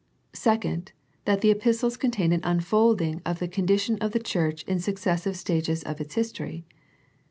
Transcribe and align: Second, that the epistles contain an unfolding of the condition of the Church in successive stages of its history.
Second, 0.33 0.93
that 1.25 1.41
the 1.41 1.51
epistles 1.51 1.95
contain 1.95 2.31
an 2.31 2.39
unfolding 2.43 3.21
of 3.23 3.37
the 3.37 3.47
condition 3.47 3.99
of 4.01 4.13
the 4.13 4.19
Church 4.19 4.63
in 4.63 4.79
successive 4.79 5.35
stages 5.37 5.83
of 5.83 6.01
its 6.01 6.15
history. 6.15 6.65